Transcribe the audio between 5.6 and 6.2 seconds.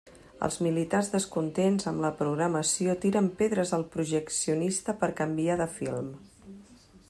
de film.